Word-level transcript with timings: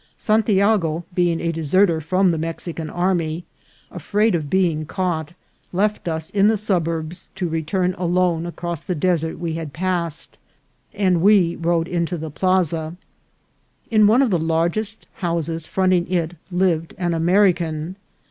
Santiago, 0.17 1.03
being 1.13 1.39
a 1.39 1.51
deserter 1.51 2.01
from 2.01 2.31
the 2.31 2.39
Mexican 2.39 2.89
army, 2.89 3.45
afraid 3.91 4.33
of 4.33 4.49
being 4.49 4.83
caught, 4.83 5.33
left 5.71 6.07
us 6.07 6.31
in 6.31 6.47
the 6.47 6.57
suburbs 6.57 7.29
to 7.35 7.47
return 7.47 7.93
alone 7.99 8.47
across 8.47 8.81
the 8.81 8.95
desert 8.95 9.37
we 9.37 9.53
had 9.53 9.73
pass 9.73 10.27
ed, 10.27 10.37
and 11.03 11.21
we 11.21 11.55
rode 11.55 11.87
into 11.87 12.17
the 12.17 12.31
plaza. 12.31 12.95
In 13.91 14.07
one 14.07 14.23
of 14.23 14.31
the 14.31 14.39
largest 14.39 15.05
houses 15.17 15.67
fronting 15.67 16.11
it 16.11 16.33
lived 16.51 16.95
an 16.97 17.13
American. 17.13 17.95